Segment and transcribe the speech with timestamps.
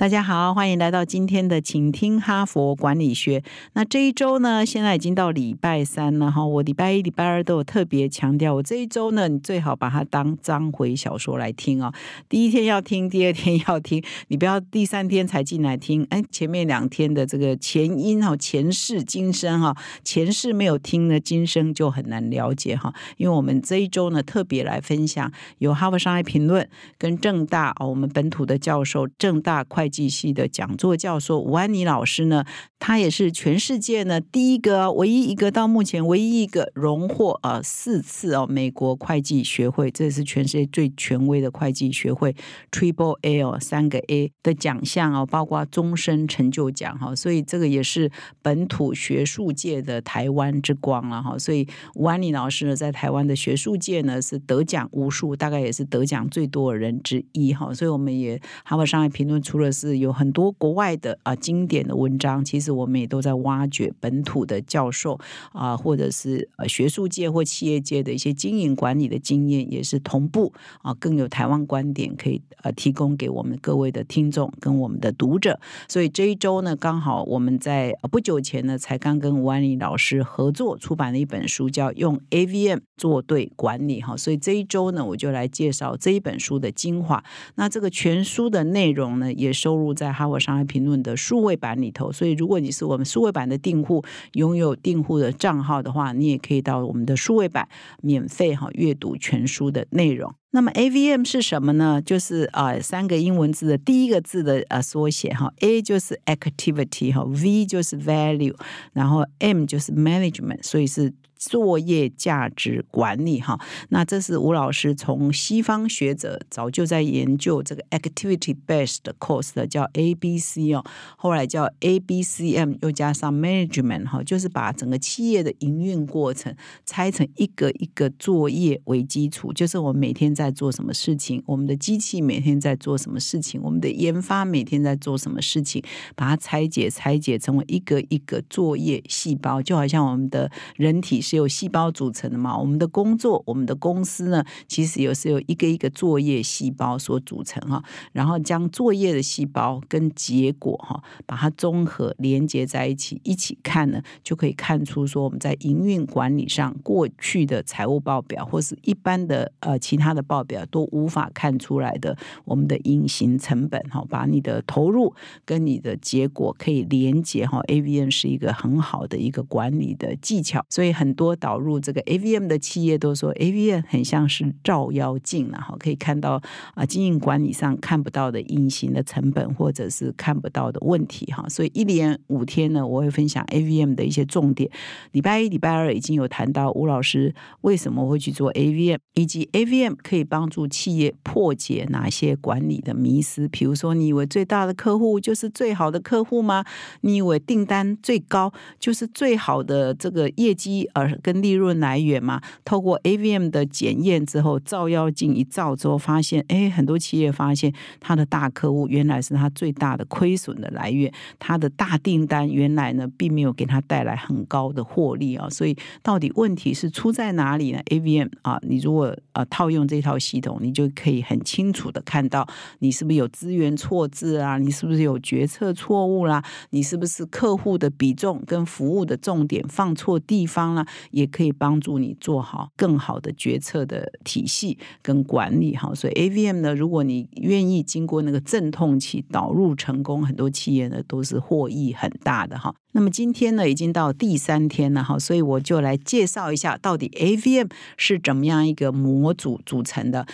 [0.00, 3.42] 大家好，欢迎来到今天的请听哈佛管理学。
[3.74, 6.42] 那这一周呢，现在已经到礼拜三了哈。
[6.42, 11.92] 我礼拜一、礼拜二都有特别强调，我这一周呢，你最好把它当章回小说来听哦。
[12.30, 16.06] 第一天要听，第二天要听，你不要第三天才进来听。
[16.08, 22.90] 哎，前面两天的这个前因哈、前世今生哈，前世没有听呢，今生就很难了解哈。
[23.18, 29.89] 因为我们这一周呢，特别来分享有哈佛商业评论跟正大哦，我们本土的教授正大会。
[29.90, 32.44] 计系的讲座教授吴安妮老师呢，
[32.78, 42.34] 他也是全世界呢第一个、唯一一个到目前唯一一个荣获呃四次哦美国会计学会，这是全世界最权威的会计学会
[42.70, 48.10] Triple A 三个 A 的奖项哦，包括终身成就奖哈，所以这个也是
[48.42, 51.38] 本土学术界的台湾之光了哈。
[51.38, 57.72] 所以吴安妮老师呢，在台湾的学术界呢是得奖无数，大概也是得奖最多的人之一哈。
[57.72, 65.18] 所以我们也哈佛商业评论除了是有很多国外的啊经典的文章，其实我们也都在挖掘本土的教授
[65.52, 75.58] 啊，或者是呃学术界或企业界的一些经营管理的经验，也是同步啊，更有台湾观点可以呃提供给我们各位的听众跟我们的读者。
[75.88, 84.14] 所以这一周呢，刚好我们在不久前呢，才刚跟吴安妮老师合作出版了一本书，叫《用 AVM 做对管理》哈。
[84.14, 87.24] 所以这一周呢，我就来介绍这一本书的精华。
[87.54, 89.69] 那这个全书的内容呢，也收。
[89.70, 97.68] 收入在哈佛商业评论的数位版里头，所以如果你是我们数位版的订户，拥有订户的账号的话，你也可以到我们的数位版
[98.02, 100.34] 免费哈阅读全书的内容。
[100.50, 102.02] 那么 AVM 是什么呢？
[102.04, 108.56] 就是啊三个英文字的第一个字的呃缩写哈，A 就是 Activity 哈，V 就是 Value，
[108.92, 111.12] 然后 M 就是 Management，所以是。
[111.40, 113.58] 作业价值管理哈，
[113.88, 120.84] 那这是吴老师从西方学者早就在研究这个 activity based cost 的叫 A B C 哦，
[121.16, 135.82] 后来叫 A B C M，又加上 management 哈，就是把整个企业的营运过程拆成一个一个作业为基础，就是我们每天在做什么事情，我们的机器每天在做什么事情，我们的研发每天在做什么事情，
[136.14, 141.22] 把它拆解拆解成为一个一个作业细胞，就好像我们的人体。
[141.30, 142.58] 是由细胞组成的嘛？
[142.58, 147.80] 我们的工作，我们的公司呢，其实也是由一个一个作业细胞所组成哈。
[148.10, 164.04] 然后将作业的细胞跟结果哈，把它综合连接在一起，一起看呢，就可以看出说我们在营运管理上过去的财务报表或是一般的呃其他的报表都无法看出来的我们的隐形成本哈。
[164.10, 165.14] 把你的投入
[165.44, 167.60] 跟你的结果可以连接哈。
[167.68, 171.14] A V N 是一个很好的一个管理的技巧，所以很。
[171.20, 176.40] 多导入这个 AVM 的企业都说 AVM 很像是照妖镜然后可以看到
[176.72, 184.70] 啊经营管理上看不到的隐形的成本或者是看不到的问题哈，所以一连五天呢，我会分享 AVM 的一些重点。
[185.12, 193.46] 礼拜一、礼拜二已经有谈到吴老师为什么会去做 AVM，以及 AVM 可以帮助企业破解哪些管理的迷思。
[193.48, 196.64] 比如说，你以为最大的客户就是最好的客户吗？
[197.02, 222.46] 你以为订单最高就是最好的这个业绩而跟利润来源嘛，透过 AVM 的检验之后，照妖镜一照之后，发现，哎，很多企业发现他的大客户原来是他最大的亏损的来源，他的大订单原来呢，并没有给他带来很高的获利啊，所以到底问题是出在哪里呢？AVM 啊，你如果呃套用这套系统，你就可以很清楚的看到，
[222.80, 224.58] 你是不是有资源错置啊？
[224.58, 226.42] 你是不是有决策错误啦？
[226.70, 230.86] 你是不是客户的比重跟服务的重点放错地方了？
[231.10, 242.74] 也可以帮助你做好更好的决策的体系跟管理哈，所以 AVM 呢，如果你愿意经过那个阵痛期导入成功，很多企业呢都是获益很大的哈。
[242.92, 250.26] 那么今天呢，已经到第三天了哈，所以我就来介绍一下到底 AVM 是怎么样一个模组组成的。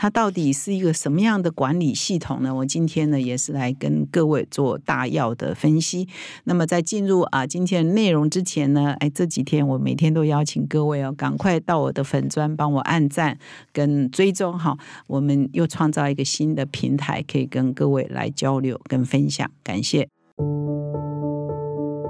[0.00, 2.54] 它到底是一个什么样的管理系统呢？
[2.54, 6.06] 我今天呢也是来跟各位做大要的分析。
[6.44, 13.36] 那么在进入啊今天内容之前呢，哎这几天我每天都邀请各位哦，赶快到我的粉砖帮我按赞
[13.72, 14.78] 跟追踪哈。
[15.08, 20.08] 我们又创造一个新的平台，可以跟各位来交流跟分享，感谢。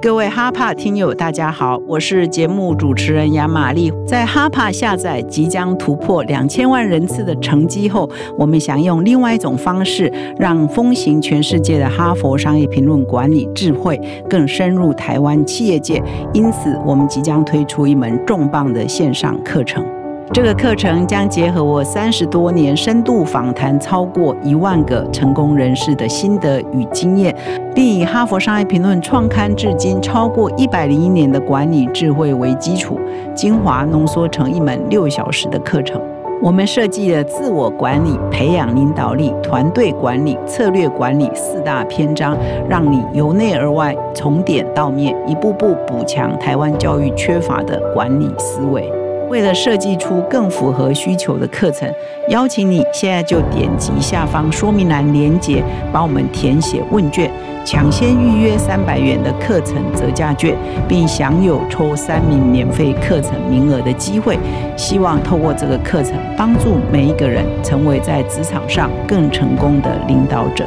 [0.00, 3.92] 各位哈帕听友，大家好，我是节目主持人杨玛丽。
[4.06, 8.08] 在哈帕下载即将突破两千万人次的成绩后，
[8.38, 14.00] 我们想用另外一种方式，让风行全世界的哈佛商业评论管理智慧
[14.30, 16.00] 更深入台湾企业界。
[16.32, 19.84] 因此，我们即将推出一门重磅的线上课程。
[20.30, 27.34] 这个课程将结合我三十多年深度访谈超过一万个成功人士的心得与经验，
[27.74, 33.00] 并以哈佛商业评论创刊至今超过一百零一年的管理智慧为基础，
[33.34, 36.00] 精华浓缩成一门六小时的课程。
[36.42, 42.36] 我们设计了自我管理、培养领导力、团队管理、策略管理四大篇章，
[42.68, 48.92] 让你由内而外、从点到面，一步步补强台湾教育缺乏的管理思维。
[49.28, 51.88] 为了设计出更符合需求的课程，
[52.28, 57.30] 邀请你现在就点击下方说明栏连接，帮我们填写问卷，
[57.64, 60.56] 抢先预约三百元的课程折价券，
[60.88, 64.38] 并享有抽三名免费课程名额的机会。
[64.76, 70.64] 希望透过这个课程，帮助每一个人成为在职场上更成功的领导者。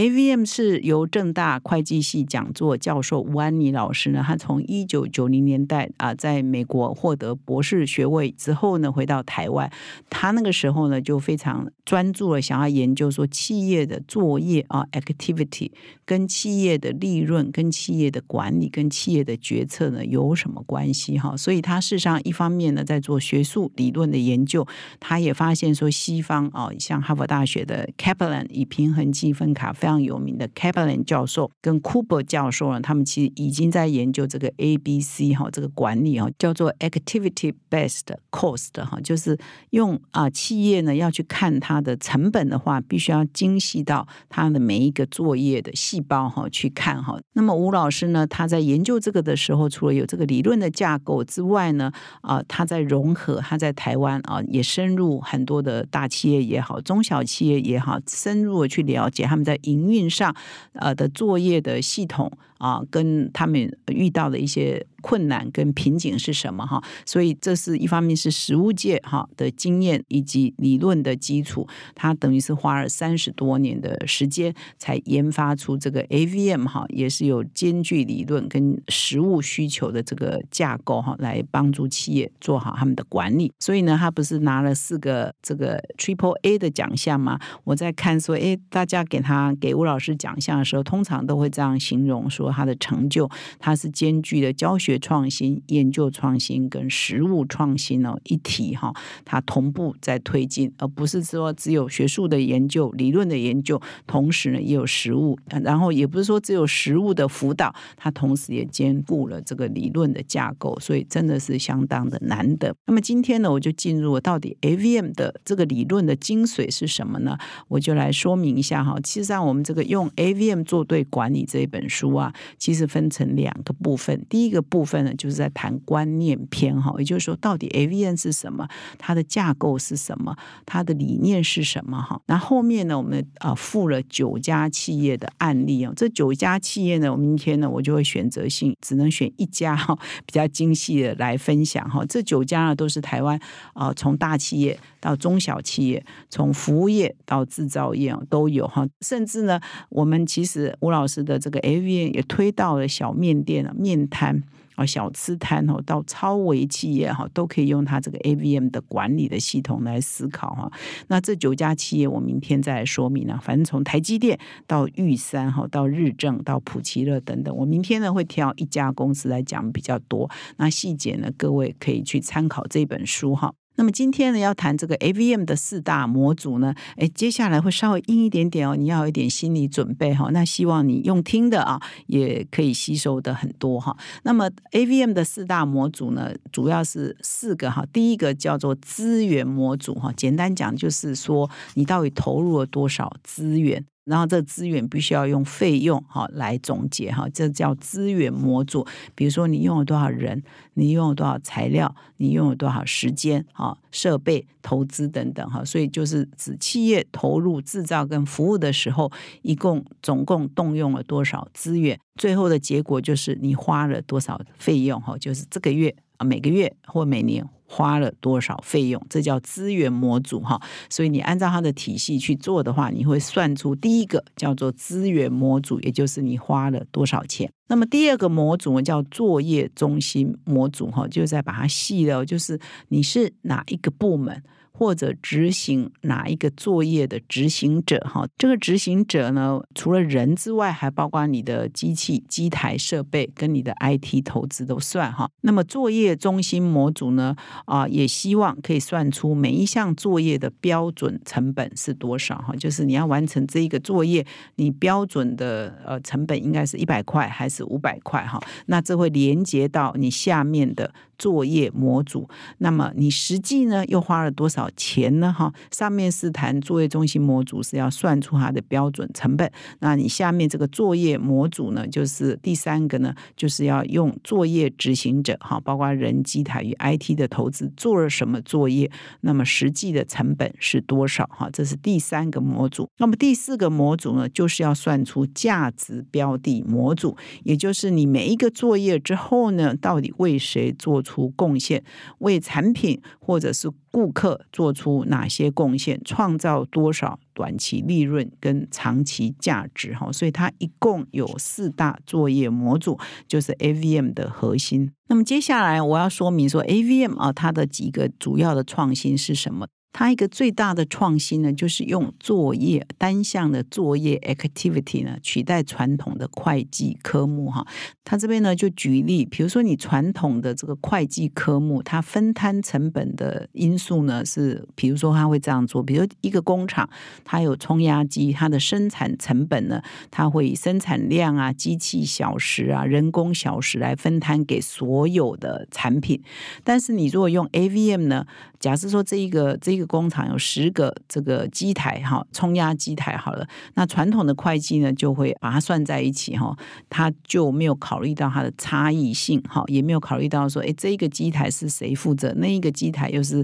[0.00, 9.70] AVM 是由正大会计系讲座教授吴安妮老师呢，他从一九九零年代啊，在美国获得博士学位之后呢，回到台湾，
[10.08, 15.70] 他那个时候呢就非常专注了，想要研究说企业的作业啊，activity
[16.06, 21.36] 跟企业的利润、跟企业的管理、跟企业的决策呢有什么关系哈？
[21.36, 24.66] 所以他事实上一方面呢在做学术理论的研究，
[24.98, 30.00] 他也发现说西方啊，像哈佛大学的 Kaplan 以平衡计分卡非常。
[30.00, 39.38] 有名的 Kaplan 教授跟 Cooper 教授呢，他们其实已经在研究这个 A B C 哈，这个管理哈，叫做 Activity Based Cost 哈，就是
[39.70, 47.20] 用啊企业呢要去看它的成本的话，必须要精细到它的每一个作业的细胞哈去看哈。
[47.34, 60.34] 那么吴老师呢，他在研究这个的时候，除了有这个理论的架构之外呢，啊，他在融合，他在台湾啊也深入很多的大企业也好，中小企业也好，深入的去了解他们在营营运上，
[60.74, 64.86] 呃的作业的系统啊，跟他们遇到的一些。
[65.00, 66.82] 困难跟瓶颈是什么哈？
[67.04, 83.52] 所以这是一方面是实务界哈的经验以及理论的基础，他等于是花了三十多年的时间才研发出这个 AVM 哈，也是有兼具理论跟实务需求的这个架构哈，来帮助企业做好他们的管理。
[83.60, 87.38] 所以呢，他不是拿了四个这个 Triple A 的奖项吗？
[87.64, 94.89] 我在看说，哎，大家给他给吴老师奖项的时候，通常都会这样形容说他的成就，他是兼具的教学。
[94.90, 98.92] 学创新、研究创新跟实务创新哦一体哈，
[99.24, 112.74] 它同步在推进，而不是说只有学术的研究、理论的研究，同时呢也有实务，然后也不是说只有实务的辅导，它同时也兼顾了这个理论的架构，所以真的是相当的难得。
[112.86, 117.38] 那么今天呢，我就进入到底 AVM 的这个理论的精髓是什么呢？
[117.68, 118.98] 我就来说明一下哈。
[119.04, 128.66] 其实上我们这个用 AVM 做对管理这一本书啊，其实分成两个部分，第一个部部分呢，就是在谈观念篇哈，也就是说，到底 AVN 是什么？
[128.96, 130.34] 它的架构是什么？
[130.64, 132.00] 它的理念是什么？
[132.00, 135.92] 哈，那后面呢，我们啊附了九家企业的案例哦。
[135.94, 139.94] 这九家企业呢，我明天呢，我就会选择性只能选一家哈，
[140.24, 142.02] 比较精细的来分享哈。
[142.06, 143.38] 这九家呢，都是台湾
[143.74, 148.88] 啊，从大企业到中小企业，从服务业到制造业都有哈。
[149.02, 149.60] 甚至呢，
[149.90, 154.42] 我们其实吴老师的这个 AVN 也推到了小面店了，面摊。
[154.84, 160.70] 小吃摊哦，到超微企业哈，都可以用它这个 AVM 的管理的系统来思考哈。
[161.08, 163.40] 那这九家企业，我明天再来说明啊。
[163.42, 170.30] 反正从台积电到玉山哈，到日正到普奇乐等等，我明天呢会挑一家公司来讲比较多。
[170.56, 173.52] 那细节呢，各位可以去参考这本书哈。
[173.76, 180.28] 那么今天呢，要谈这个 AVM 的四大模组呢，哎，接下来会稍微硬一点点哦，你要有一点心理准备哈。
[180.32, 183.96] 那希望你用听的啊，也可以吸收的很多哈。
[184.24, 187.86] 那么 AVM 的四大模组呢，主要是四个哈。
[187.92, 193.82] 第一个叫做资源模组哈，简单讲就是说你到底投入了多少资源。
[194.04, 198.84] 然后这资源必须要用费用哈来总结哈，这叫资源模组。
[199.14, 200.42] 比如说你用了多少人，
[200.74, 216.24] 你用了多少材料，你用了多少时间哈，设备投资等等哈，所以就是指企业投入制造跟服务的时候，一共总共动用了多少资源，最后的结果就是你花了多少费用哈，就是这个月啊。
[216.24, 217.46] 每个月或每年。
[217.72, 219.00] 花了多少费用？
[219.08, 220.60] 这叫资源模组哈。
[220.88, 227.48] 所以你按照它的体系去做的话，你会算出第一个叫做资源模组，也就是你花了多少钱。
[227.68, 232.58] 那么第二个模组叫作业中心模组哈，就是在把它细了，就是
[232.88, 234.42] 你是哪一个部门。
[234.80, 245.30] 或者执行哪一个作业的执行者哈，这个执行者呢，除了人之外，还包括你的机器、机台设备跟你的 IT 投资都算哈。
[245.42, 258.40] 那么作业中心模组呢，啊，也希望可以算出每一项作业的标准成本是多少哈，就是你要完成这一个作业，你标准的呃成本应该是一百块还是五百块哈？
[258.64, 260.90] 那这会连接到你下面的。
[261.20, 262.26] 作业模组，
[262.60, 265.32] 那么你实际呢又花了多少钱呢？
[265.32, 269.50] 哈，上面是谈作业中心模组是要算出它的标准成本，
[269.80, 278.88] 那你下面这个作业模组呢，就是第三个呢，就是要用作业执行者哈，包括人机台与 IT 的投资做了什么作业，
[279.22, 281.28] 那么实际的成本是多少？
[281.32, 282.88] 哈，这是第三个模组。
[282.98, 291.00] 那么第四个模组呢，就是要算出价值标的模组，也就是你每一个作业之后呢，到底为谁做？
[291.00, 291.82] 出贡献，
[292.18, 299.94] 为产品或者是顾客做做出哪些贡献，创造多少短期利润跟长期价值？
[299.94, 304.92] 哈，所以它一共有四大作业模组，就是 AVM 的核心。
[305.08, 309.66] 那么接下来我要说明说，AVM 啊，它的几个主要的创新是什么？
[309.92, 317.66] 它一个最大的创新呢，就是用作业单项的作业 activity 呢，取代传统的会计科目哈。
[318.04, 326.88] 它这边呢就举例，比如说你传统的这个会计科目，它分摊成本的因素呢是，比如说它会这样做，比如一个工厂，
[327.24, 336.22] 它有冲压机，它的生产成本呢，它会以生产量啊、机器小时啊、人工小时来分摊给所有的产品。
[336.64, 338.26] 但是你如果用 AVM 呢，
[338.60, 339.80] 假设说这一个这一。
[339.80, 346.54] 个工厂有十个这个机台哈，冲压机台好了，那传统的会计呢就会把它算在一起哈，
[346.90, 353.42] 它就没有考虑到它的差异性哈，也没有考虑到说，哎，这一个机台是谁负责，那一个机台又是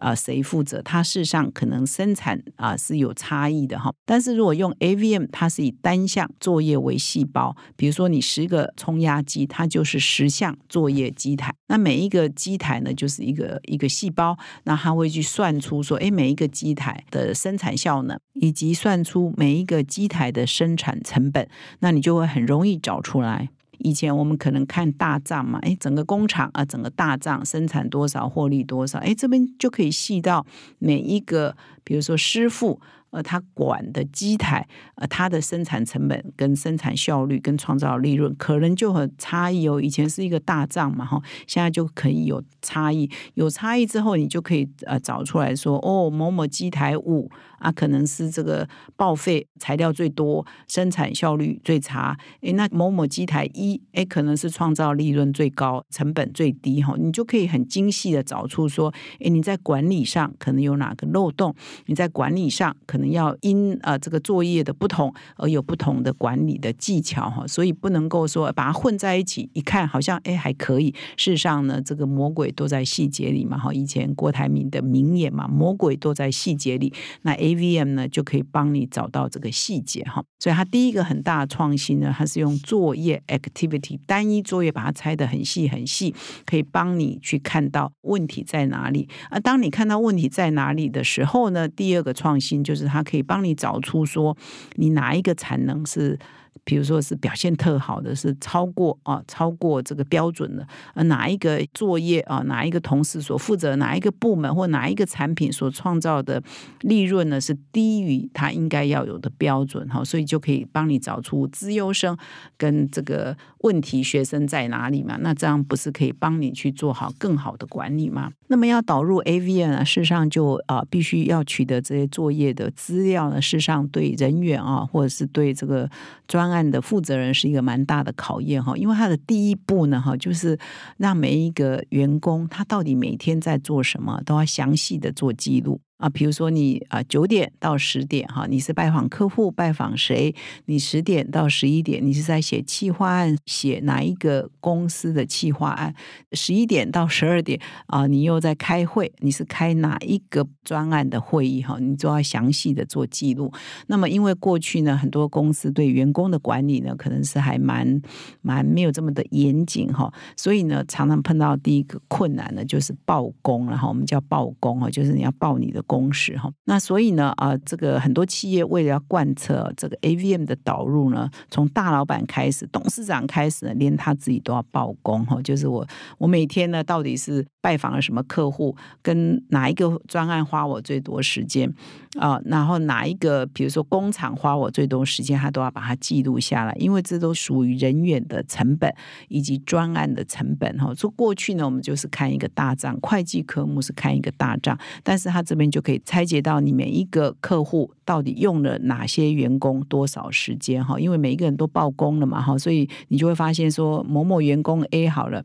[0.00, 0.82] 啊谁负责？
[0.82, 3.92] 它事实上可能生产啊是有差异的哈。
[4.04, 15.82] 但是如果用 AVM，它是以单项作业为细胞，比如说你十个冲压机，它就是十项作业机台，那每一个机台呢就是一个一个细胞，那他会去算出。
[15.82, 21.48] 说，哎，每一个机台的生产效能，以及算出每一个机台的生产成本，
[21.80, 23.48] 那你就会很容易找出来。
[23.78, 30.46] 以前我们可能看大账嘛，哎，整个工厂啊，整个大账生产多少，获利多少，哎，这边就可以细到
[30.78, 32.80] 每一个，比如说师傅。
[33.16, 39.80] 呃，他管的机台，呃，它的生产成本跟生产效率跟创造利润可能就很差异哦。
[39.80, 43.08] 以前是一个大账嘛，哈，现在就可以有差异。
[43.32, 52.18] 有差异之后，你就可以呃找出来说，哦，某某机台五啊，可能是这个报废材料最多，生产效率最差。
[52.42, 61.54] 诶，那某某机台一，诶，可能是创造利润最高，成本最低，哈，你就可以很精细的找出说，诶，你在管理上可能有哪个漏洞？
[61.86, 70.94] 你在管理上可能要因呃这个作业的不同而有不同的管理的技巧哈，所以不能够说把它混在一起，一看好像哎还可以。
[71.16, 73.72] 事实上呢，这个魔鬼都在细节里嘛哈。
[73.72, 76.92] 以前郭台铭的名言嘛，魔鬼都在细节里。
[77.22, 80.24] 那 AVM 呢就可以帮你找到这个细节哈。
[80.38, 86.14] 所以它第一个很大的创新呢，它是用作业 activity 单一作业把它拆得很细很细，
[86.46, 89.08] 可以帮你去看到问题在哪里。
[89.30, 92.86] 而当你看到问题在哪里的时候呢，第二个创新就是。
[92.86, 94.36] 它可以帮你找出说，
[94.74, 96.18] 你哪一个产能是。
[96.66, 106.42] 比如说是表现特好的，是超过啊，超过这个标准的，呃，哪一个作业啊，哪一个同事所负责，哪一个部门或哪一个产品所创造的
[106.80, 112.18] 利润呢，是低于他应该要有的标准哈，所以就可以帮你找出资优生
[112.58, 115.16] 跟这个问题学生在哪里嘛？
[115.20, 118.32] 那这样不是可以帮你去做好更好的管理吗？
[118.48, 125.88] 那么要导入 AVN 呢，事实上就啊，必须要取得这些作业的资料呢，事实上对人员啊，或者是对这个
[126.26, 126.55] 专案。
[126.56, 130.58] 案的负责人是一个蛮大的考验哈，因为他的第一步呢哈，就是
[130.96, 135.80] 让每一个员工他到底每天在做什么，都要详细的做记录。
[135.98, 140.34] 啊，比如说你啊九点到十点哈，你是拜访客户，拜访谁？
[140.66, 145.94] 你十点到十一点，你是在写企划案，写哪一个公司的企划案？
[146.32, 151.78] 十一点到十二点啊，你又在开会，你是开哪一个专案的会议哈？
[151.80, 153.50] 你都要详细的做记录。
[153.86, 158.02] 那么因为过去呢，很多公司对员工的管理呢，可能是还蛮
[158.42, 165.82] 蛮没有这么的严谨哈，所以呢，常常碰到第一个困难呢，就是报工，然后我们叫报工哈，就是你要报你的。
[165.86, 175.86] 公式哈，那所以呢，啊，这个很多企业为了要贯彻这个 AVM 的导入呢，从大老板开始，董事长开始呢，连他自己都要报工哈，就是我
[176.18, 181.68] 我每天呢，到底是拜访了什么客户，跟哪一个专案花我最多时间
[182.16, 188.88] 啊，然后哪一个比如说工厂花我最多时间，他都要把它记录下来，因为这都属于人员的成本
[189.26, 190.94] 以及专案的成本哈。
[190.94, 205.44] 说过去呢，我们就是看一个大账，会计科目是看一个大账，但是他这边就可以拆解到你每一个客户到底用了哪些员工多少时间哈，因为每一个人都报工了嘛哈，所以你就会发现说某某员工 A 好了，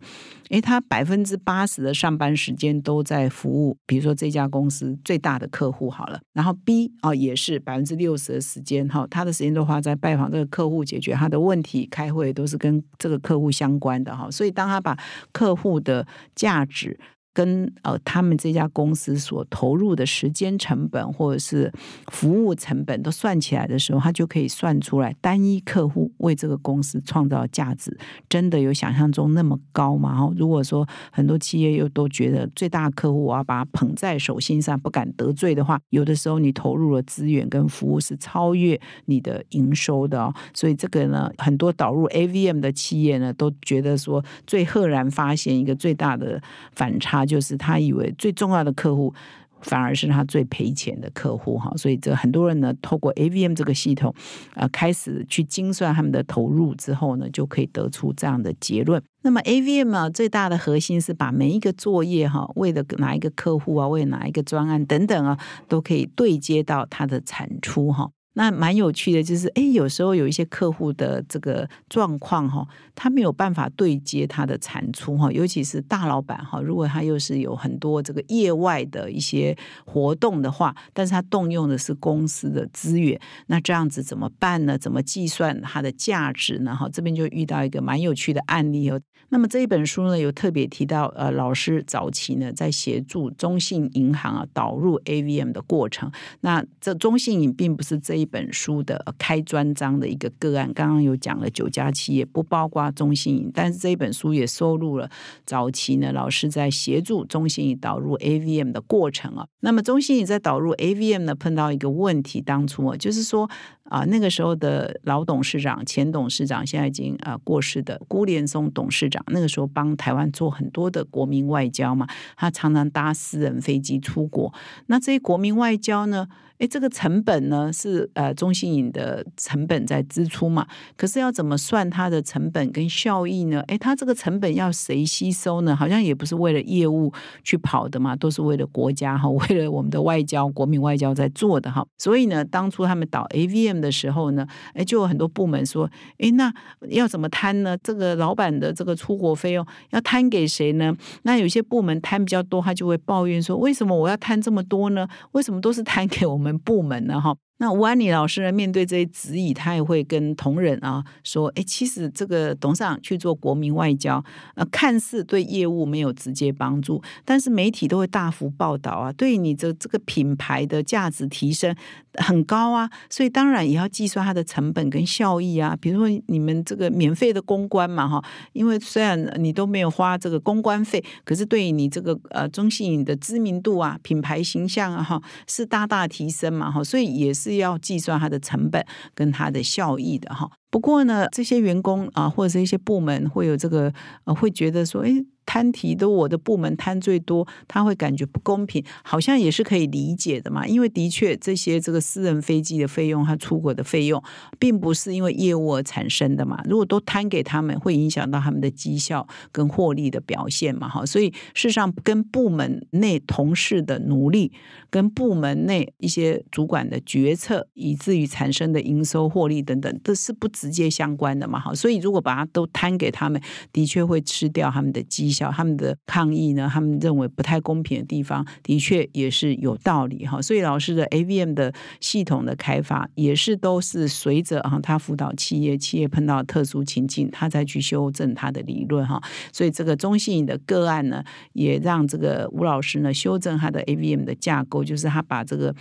[0.51, 14.97] 诶，他百分之八十的上上班时间都在服务，比如说这家公司最大的客户好了，然后 B 啊也是百分之六十的时间哈，他的时间都花在拜访这个客户，解决他的问题，开会都是跟这个客户相关的哈，所以当他把
[15.31, 16.99] 客户的价值。
[17.33, 21.71] 跟呃，他们这家公司所投入的时间成本或者是
[22.11, 27.95] 服务成本都算起来的时候，他就可以算出来单一客户为这个公司创造价值，
[28.27, 30.15] 真的有想象中那么高吗？
[30.15, 40.33] 哈，如果说很多企业又都觉得最大客户我要把它捧在手心上，不敢得罪的话，有的时候你投入了资源跟服务是超越你的营收的哦。
[40.53, 46.41] 所以这个呢，很多导入 AVM 的企业呢，都觉得说最赫然发现一个最大的
[46.73, 47.25] 反差。
[47.25, 49.13] 就是他以为最重要的客户，
[49.61, 54.13] 反而是他最赔钱的客户哈，所以这很多人呢，透过 AVM 这个系统，
[54.55, 59.01] 呃，开始去精算他们的投入之后呢，就可以得出这样的结论。
[59.23, 65.37] 那么 AVM 啊，最大的核心是把每一个作业哈，为了哪一个客户啊，为了哪一个专案等等啊，
[65.67, 68.09] 都可以对接到它的产出哈。
[68.33, 84.77] 那蛮有趣的，就是哎，有时候有一些客户的这个状况哈，他没有办法对接他的产出哈，尤其是大老板哈，如果他又是有很多这个业外的一些活动的话，但是他动用的是公司的资源，那这样子怎么办呢？
[84.77, 86.75] 怎么计算它的价值呢？
[86.75, 88.99] 哈，这边就遇到一个蛮有趣的案例哦。
[89.31, 96.11] 那么这一本书呢，有特别提到，呃，老师早期呢在协助中信银行啊导入 AVM 的过程。
[96.41, 105.09] 那这中信银并不是这一本书的开专章的一个个案，刚刚有讲了九家企业，不包括中信银，但是这一本书也收录了
[105.45, 109.47] 早期呢老师在协助中信银导入 AVM 的过程啊。
[109.61, 113.49] 那么中信银在导入 AVM 呢，碰到一个问题，当初啊，就是说。
[113.91, 124.53] 啊，那个时候的老董事长、前董事长，现在已经啊过世的辜连松董事长，那个时候帮台湾做很多的国民外交嘛，他常常搭私人飞机出国。
[124.87, 126.27] 那这些国民外交呢？
[126.61, 130.63] 哎，这个成本呢是呃中信银的成本在支出嘛？
[130.95, 133.63] 可是要怎么算它的成本跟效益呢？
[133.67, 135.75] 哎，它这个成本要谁吸收呢？
[135.75, 137.11] 好像也不是为了业务
[137.43, 141.83] 去跑的嘛，都是为了国家哈， 为了我们的外交、国民外交在做的哈。
[141.97, 144.45] 所以呢，当初他们导 AVM 的时候呢，
[144.75, 146.53] 哎，就有很多部门说，哎，那
[146.89, 147.75] 要怎么摊呢？
[147.81, 150.95] 这个老板的这个出国费用要摊给谁呢？
[151.23, 155.07] 那有些部门摊比较多，他就会抱怨说，为什么我要摊这么多呢？
[155.31, 156.50] 为什么都是摊给我们？
[156.59, 157.19] 部门呢？
[157.21, 157.35] 哈。
[157.61, 158.51] 那吴安妮老师呢？
[158.51, 164.23] 面对这些质疑，他也会跟同仁啊说：“哎，其实这个董事长去做国民外交，
[164.55, 171.75] 呃，看似对业务没有直接帮助，但是媒体都会大幅报道啊，对你的这个品牌的价值提升
[172.15, 172.89] 很高啊。
[173.11, 175.77] 所以当然也要计算它的成本跟效益啊。
[175.79, 190.49] 比如说你们这个免费的公关嘛，哈，因为虽然你都没有花这个公关费，可是对于你这个呃中信影的知名度啊、品牌形象啊，哈，是大大提升嘛，哈，所以也是。”是要计算它的成本跟它的效益的哈。
[190.71, 195.23] 不过呢，这些员工啊，或者是一些部门会有这个呃，会觉得说，哎。
[195.43, 200.65] 摊提都我的部门摊最多，他会感觉不公平，好像也是可以理解的嘛。
[200.65, 204.23] 因为的确这些这个私人飞机的费用，他出国的费用，
[204.59, 206.61] 并不是因为业务而产生的嘛。
[206.69, 210.87] 如果都摊给他们，会影响到他们的绩效跟获利的表现嘛。
[210.87, 214.53] 哈，所以事实上跟部门内同事的努力，
[214.89, 223.41] 跟部门内一些主管的决策，以至于产生的营收获利等等，这是不直接相关的嘛，哈，所以如果把它都摊给他们，
[223.73, 230.39] 的确会吃掉他们的绩效，他们的抗议呢，他们认为不太公平的地方，的确也是有道理哈。
[230.39, 239.19] 所以老师的 AVM 的系统的开发，也是都是随着啊，他辅导企业，企业碰到特殊情境，他再去修正他的理论哈。
[239.51, 245.73] 所以这个中信的个案呢，也让这个吴老师呢修正他的 AVM 的架构，就是他把这个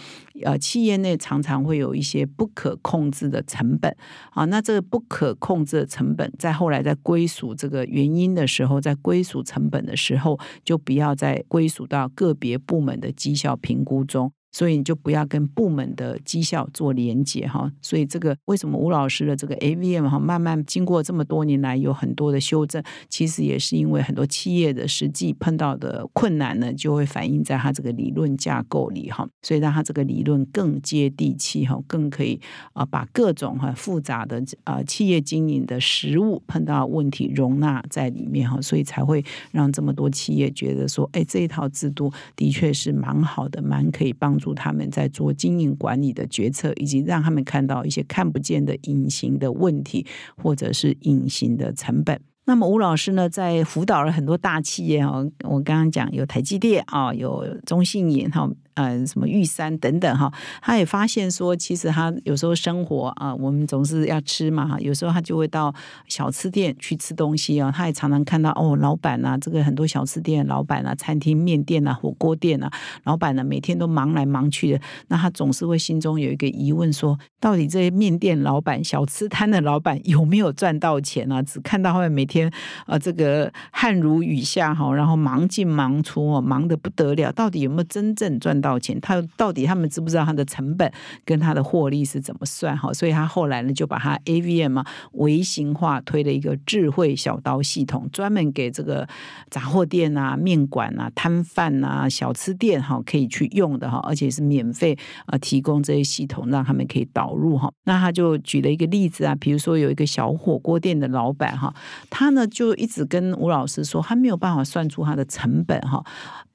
[0.42, 3.94] 呃企业内常常会有一些不可控制的成本
[4.30, 14.33] 啊，那这这不可控制的成本，在后来在归属这个原因的时候，在归属成本的时候，就不要再归属到个别部门的绩效评估中。
[14.52, 17.70] 所以你就不要跟部门的绩效做连接哈。
[17.80, 29.28] 所以这个为什么吴老师的这个 AVM 哈，慢慢经过这么多年来有很多的修正，其实也是因为很多企业的实际碰到的困难呢，就会反映在他这个理论架构里哈。
[29.42, 32.40] 所以让他这个理论更接地气哈，更可以
[32.72, 38.60] 啊把各种哈复杂的啊企业经营的实物碰到问题容纳在里面哈。
[38.60, 44.39] 所以才会让这么多企业觉得说，哎，这一套制度的确是蛮好的，蛮可以帮。
[44.40, 50.05] 助他们在做经营管理的决策，以及让他们看到一些看不见的隐形的问题，
[50.37, 52.20] 或者是隐形的成本。
[52.46, 58.50] 那么吴老师呢，在辅导了很多大企业啊，我刚刚讲有台积电啊，有中信银哈。
[58.80, 65.74] 呃，什么玉山等等哈，他也发现说，其实他有时候生活啊，我们总是要吃嘛哈，有时候他就会到
[66.08, 72.72] 小吃店去吃东西啊，他也常常看到哦，老板啊，这个很多小吃店老板啊，餐厅、面店啊、火锅店啊，
[73.04, 81.42] 老板呢每天都忙来忙去的，那他总是会心中有一个疑问，说到底这些面店老板、小吃摊的老板有没有赚到钱啊？
[81.42, 82.50] 只看到他们每天
[82.86, 88.69] 呃这个汗如雨下哈，然后忙进忙出哦，忙得不得了，到底有没有真正赚到？
[88.70, 90.90] 到钱，他到底他们知不知道他的成本
[91.24, 92.76] 跟他的获利是怎么算？
[92.78, 99.09] 哈，所以他后来呢就把他 AVM 啊微型化推了一个智慧小刀系统，专门给这个
[99.50, 107.68] 杂货店啊、面馆啊、摊贩啊、小吃店哈可以去用的哈，而且是免费啊提供这些系统，让他们可以导入哈。
[107.85, 111.74] 那他就举了一个例子啊，比如说有一个小火锅店的老板哈，
[112.09, 116.04] 他呢就一直跟吴老师说，他没有办法算出他的成本哈。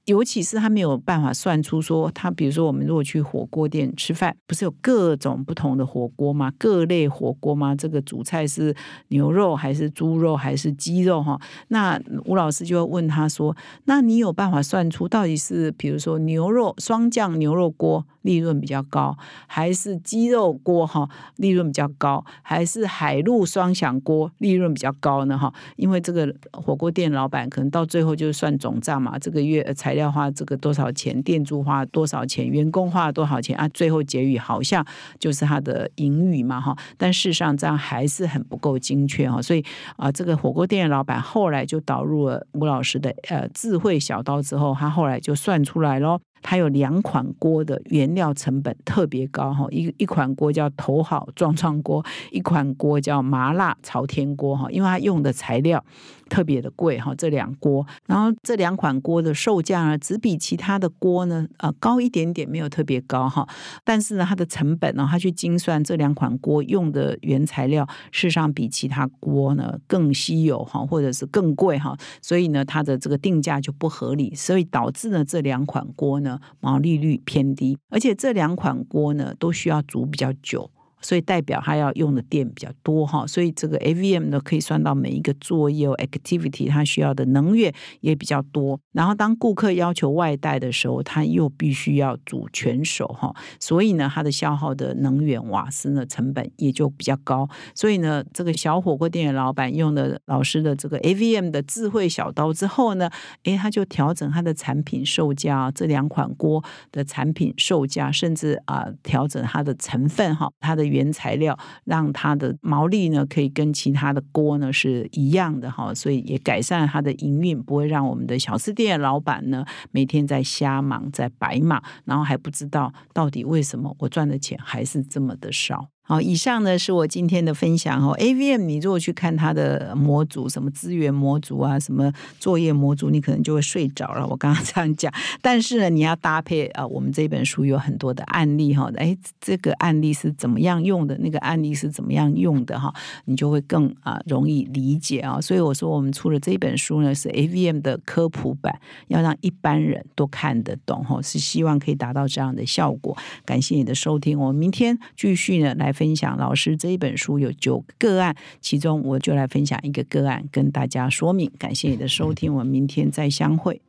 [0.05, 6.51] 尤其是他没有办法算出说，他比如说我们如果去火锅店吃饭，不是有各种不同的火锅吗？
[6.57, 7.75] 各类火锅吗？
[7.75, 8.75] 这个主菜是
[9.07, 11.23] 牛肉还是猪肉还是鸡肉？
[11.23, 11.39] 哈，
[11.69, 21.07] 那吴老师就要问他说：“那你有办法算出到底是比如说牛肉双酱牛肉锅？”利润比较高，还是鸡肉锅哈？
[21.35, 25.38] 利润比较高，还是海陆双响锅利润比较高呢？
[25.38, 33.69] 哈，因为这个火锅店老板可能到最后就算总账嘛，这个月材料花这个多少钱，店租花多少钱，员工花多少钱啊？
[33.69, 34.83] 最后结余好像
[35.19, 36.75] 就是他的盈余嘛，哈。
[36.97, 39.63] 但事实上这样还是很不够精确哈，所以
[39.97, 46.19] 啊，这个火锅店老板后来就导入了吴老师的呃智慧小刀之后，他后来就算出来喽。
[46.47, 55.84] 它有两款锅的原料成本特别高哈，一一款锅叫头好撞撞锅，一款锅叫麻辣朝天锅哈，因为它用的材料。
[56.29, 63.47] 特别的贵哈，这两锅，然后这两款锅的售价呢，只比其他的锅呢，呃，高一点点，没有特别高哈。
[63.83, 80.69] 但是呢，它的成本呢，它去精算这两款锅用的原材料，事实上比其他锅呢更稀有哈，或者是更贵哈，所以呢，它的这个定价就不合理，所以导致呢，这两款锅呢毛利率偏低，而且这两款锅呢都需要煮比较久。
[81.05, 88.79] 所以代表它要用的电比较多哈，所以这个 AVM 呢可以算到每一个作业 activity 它需要的能源也比较多。
[88.91, 97.47] 然后当顾客要求外带的时候，它又必须要煮全熟哈，所以呢它的消耗的能源瓦斯呢成本也就比较高。
[97.75, 103.11] 所以呢这个小火锅店的老板用的老师的这个 AVM 的智慧小刀之后呢，
[103.43, 110.94] 诶他就调整他的产品售价，这两款锅的产品售价，甚至啊调整它的成分哈，它的。
[110.95, 125.89] 原材料让它的毛利呢，可以跟其他的锅呢是一样的哈，所以也改善它的营运，不会让我们的小吃店老板呢每天在瞎忙在白忙，然后还不知道到底为什么我赚的钱还是这么的少。
[126.07, 128.15] 好，以上呢是我今天的分享哦。
[128.19, 134.27] AVM，你如果去看它的模组，什么资源模组啊，什么作业模组，你可能就会睡着了。
[134.27, 138.87] 我刚刚这样讲，但是呢，你要搭配啊，我们这本书有很多的案例哈。
[138.97, 141.17] 哎，这个案例是怎么样用的？
[141.17, 142.79] 那个案例是怎么样用的？
[142.79, 142.93] 哈，
[143.25, 145.41] 你就会更啊容易理解啊。
[145.41, 153.17] 所以我说，我们出了这本书呢，是 AVM 的科普版，要让一般人都看得懂哈，是希望可以达到这样的效果。
[153.43, 155.94] 感谢你的收听，我们明天继续呢来。
[155.95, 161.49] 分享老师这一本书有九个个案，其中我就来分享一个个案跟大家说明。
[161.58, 163.81] 感谢你的收听，我们明天再相会。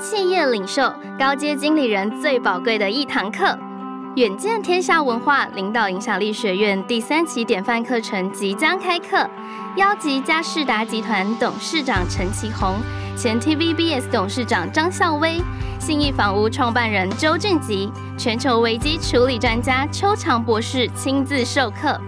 [0.00, 3.58] 企业领袖、高阶经理人最宝贵的一堂课。
[4.16, 9.28] 远见天下文化领导影响力学院第三期典范课程即将开课，
[9.76, 12.76] 邀集嘉士达集团董事长陈其宏、
[13.14, 15.38] 前 TVBS 董事长张孝威、
[15.78, 22.00] 信义房屋创办人周俊吉、全球危机处理专家邱强博士亲自授课，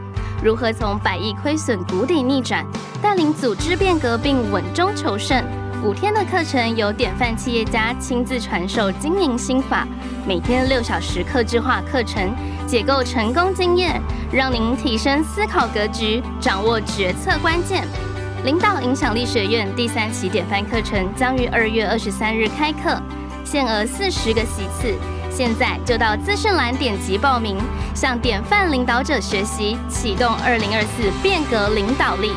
[0.42, 2.64] 如何从百亿亏损谷底逆转，
[3.03, 5.44] 带领组织变革并稳中求胜。
[5.85, 9.87] 五天的课程由典范企业家亲自传授经营心法，
[10.27, 12.35] 每天六小时客制化课程，
[12.66, 14.01] 解构成功经验，
[14.33, 17.87] 让您提升思考格局，掌握决策关键。
[18.44, 23.01] 领导影响力学院第三期典范课程将于二月二十三日开课，
[23.44, 24.94] 限额四十个席次，
[25.38, 27.57] 现在就到资讯栏点击报名，
[27.94, 32.33] 向典范领导者学习，启动二零二四变革领导力。